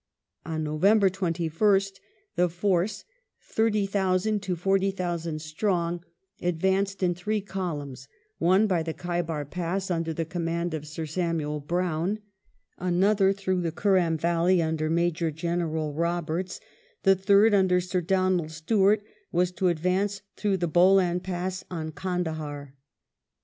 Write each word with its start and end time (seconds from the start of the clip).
On 0.47 0.63
November 0.63 1.11
21st 1.11 1.99
the 2.35 2.49
force, 2.49 3.05
30,000 3.39 4.41
to 4.41 4.55
40,000 4.55 5.39
strong, 5.39 6.03
advanced 6.41 7.03
in 7.03 7.13
three 7.13 7.39
columns: 7.39 8.07
one 8.39 8.65
by 8.65 8.81
the 8.81 8.95
Khdibar 8.95 9.47
Pass, 9.51 9.91
under 9.91 10.11
the 10.11 10.25
command 10.25 10.73
of 10.73 10.87
Sir 10.87 11.05
Samuel 11.05 11.59
Browne; 11.59 12.17
another 12.79 13.31
through 13.31 13.61
the 13.61 13.71
Kuram 13.71 14.17
Valley, 14.17 14.59
under 14.59 14.89
Major 14.89 15.29
General 15.29 15.93
Roberts; 15.93 16.59
the 17.03 17.13
third, 17.15 17.53
under 17.53 17.79
Sir 17.79 18.01
Donald 18.01 18.49
Stewart, 18.49 19.03
was 19.31 19.51
to 19.51 19.67
advance 19.67 20.23
through 20.35 20.57
the 20.57 20.67
Bolan 20.67 21.19
Pass 21.19 21.63
on 21.69 21.91
Kandahar. 21.91 22.73